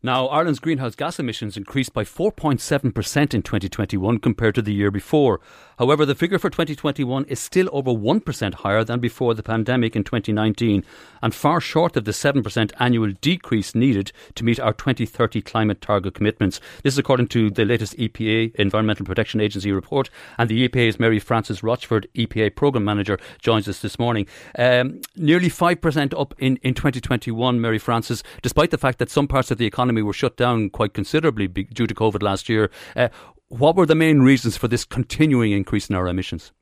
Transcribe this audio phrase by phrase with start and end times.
[0.00, 5.40] Now, Ireland's greenhouse gas emissions increased by 4.7% in 2021 compared to the year before.
[5.76, 10.04] However, the figure for 2021 is still over 1% higher than before the pandemic in
[10.04, 10.84] 2019
[11.20, 16.14] and far short of the 7% annual decrease needed to meet our 2030 climate target
[16.14, 16.60] commitments.
[16.84, 20.10] This is according to the latest EPA Environmental Protection Agency report.
[20.36, 24.28] And the EPA's Mary Frances Rochford, EPA Programme Manager, joins us this morning.
[24.56, 29.50] Um, nearly 5% up in, in 2021, Mary Frances, despite the fact that some parts
[29.50, 32.70] of the economy were shut down quite considerably due to COVID last year.
[32.96, 33.08] Uh,
[33.48, 36.52] what were the main reasons for this continuing increase in our emissions?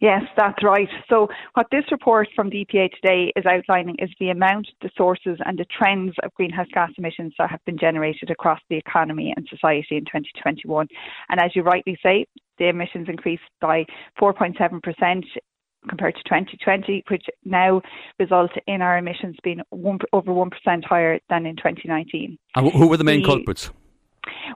[0.00, 0.88] Yes, that's right.
[1.08, 5.38] So, what this report from the EPA today is outlining is the amount, the sources,
[5.44, 9.46] and the trends of greenhouse gas emissions that have been generated across the economy and
[9.48, 10.88] society in 2021.
[11.28, 12.26] And as you rightly say,
[12.58, 13.86] the emissions increased by
[14.20, 15.24] 4.7%
[15.88, 17.82] compared to 2020, which now
[18.18, 22.38] result in our emissions being one, over 1% higher than in 2019.
[22.54, 23.70] And who were the main the, culprits?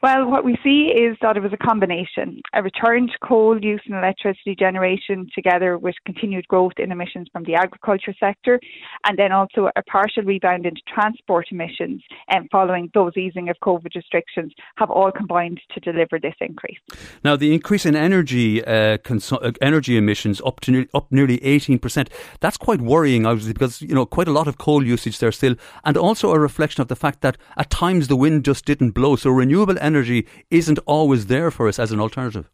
[0.02, 3.80] Well, what we see is that it was a combination a return to coal use
[3.86, 8.60] and electricity generation, together with continued growth in emissions from the agriculture sector,
[9.06, 13.94] and then also a partial rebound into transport emissions and following those easing of COVID
[13.94, 16.78] restrictions have all combined to deliver this increase.
[17.24, 21.38] Now, the increase in energy uh, consu- uh, energy emissions up to ne- up nearly
[21.38, 22.08] 18%,
[22.40, 25.54] that's quite worrying, obviously, because you know quite a lot of coal usage there still,
[25.84, 29.16] and also a reflection of the fact that at times the wind just didn't blow.
[29.16, 32.50] So renewable energy isn't always there for us as an alternative.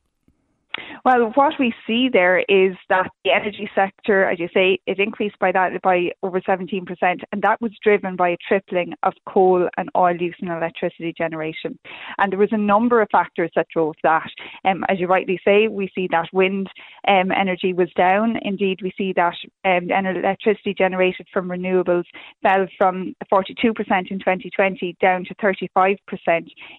[1.05, 5.36] Well, what we see there is that the energy sector, as you say, it increased
[5.41, 9.91] by that by over 17%, and that was driven by a tripling of coal and
[9.97, 11.77] oil use in electricity generation.
[12.19, 14.30] And there was a number of factors that drove that.
[14.64, 16.69] Um, as you rightly say, we see that wind
[17.08, 18.39] um, energy was down.
[18.42, 22.05] Indeed, we see that um, electricity generated from renewables
[22.45, 25.96] fell from 42% in 2020 down to 35%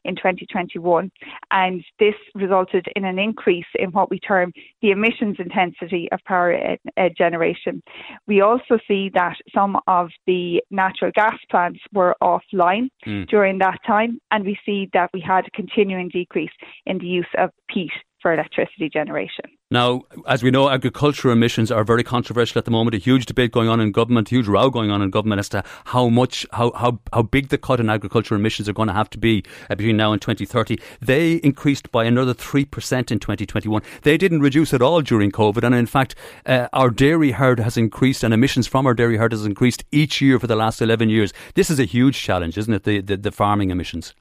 [0.05, 1.11] in 2021,
[1.51, 4.53] and this resulted in an increase in what we term
[4.83, 7.81] the emissions intensity of power uh, generation.
[8.27, 13.27] We also see that some of the natural gas plants were offline mm.
[13.27, 17.33] during that time, and we see that we had a continuing decrease in the use
[17.39, 17.91] of peat
[18.23, 19.45] for electricity generation.
[19.69, 22.95] Now, as we know, agricultural emissions are very controversial at the moment.
[22.95, 25.63] A huge debate going on in government, huge row going on in government as to
[25.85, 29.09] how much, how, how, how big the cut in agricultural emissions are going to have
[29.09, 30.79] to be uh, between now and 2030.
[31.01, 33.81] They increased by another 3% in 2021.
[34.03, 35.63] They didn't reduce at all during COVID.
[35.63, 39.33] And in fact, uh, our dairy herd has increased and emissions from our dairy herd
[39.33, 41.33] has increased each year for the last 11 years.
[41.55, 42.83] This is a huge challenge, isn't it?
[42.83, 44.13] The, the, the farming emissions.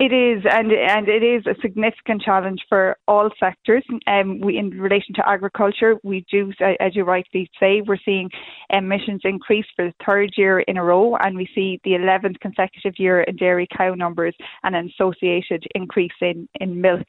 [0.00, 3.84] It is, and and it is a significant challenge for all sectors.
[4.06, 8.30] Um, we, in relation to agriculture, we do, as you rightly say, we're seeing
[8.70, 12.94] emissions increase for the third year in a row, and we see the 11th consecutive
[12.98, 17.06] year in dairy cow numbers and an associated increase in in milk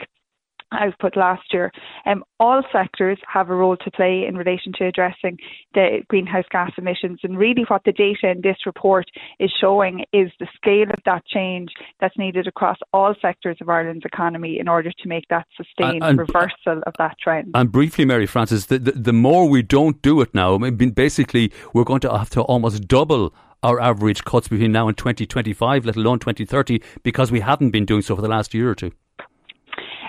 [0.74, 1.72] output last year.
[2.06, 5.38] Um, all sectors have a role to play in relation to addressing
[5.74, 7.20] the greenhouse gas emissions.
[7.24, 9.06] And really, what the data in this report
[9.40, 11.70] is showing is the scale of that change
[12.00, 16.20] that's needed across all sectors of Ireland's economy in order to make that sustained and,
[16.20, 17.52] and, reversal of that trend.
[17.54, 20.92] And briefly, Mary Frances, the, the, the more we don't do it now, I mean,
[20.92, 23.34] basically, we're going to have to almost double
[23.64, 28.02] our average cuts between now and 2025, let alone 2030, because we haven't been doing
[28.02, 28.92] so for the last year or two.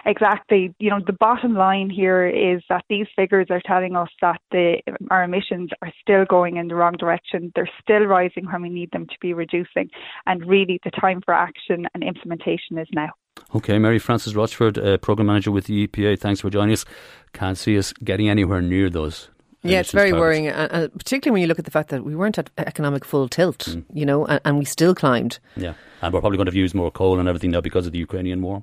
[0.07, 0.75] Exactly.
[0.79, 4.83] You know, the bottom line here is that these figures are telling us that the
[5.11, 7.53] our emissions are still going in the wrong direction.
[7.55, 9.91] They're still rising when we need them to be reducing,
[10.27, 13.11] and really the time for action and implementation is now.
[13.55, 16.85] Okay, Mary Frances Rochford, uh, Programme Manager with the EPA, thanks for joining us.
[17.33, 19.29] Can't see us getting anywhere near those.
[19.63, 20.21] Yeah, it's very targets.
[20.21, 23.29] worrying, uh, particularly when you look at the fact that we weren't at economic full
[23.29, 23.85] tilt, mm.
[23.93, 25.39] you know, and, and we still climbed.
[25.57, 25.73] Yeah,
[26.03, 28.43] and we're probably going to use more coal and everything now because of the Ukrainian
[28.43, 28.63] war.